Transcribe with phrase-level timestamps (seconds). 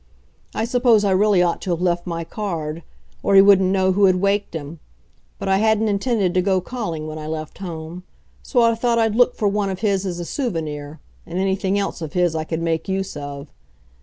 [0.55, 2.81] I suppose I really ought to have left my card
[3.21, 4.79] or he wouldn't know who had waked him
[5.37, 8.01] but I hadn't intended to go calling when I left home.
[8.41, 12.01] So I thought I'd look for one of his as a souvenir and anything else
[12.01, 13.49] of his I could make use of.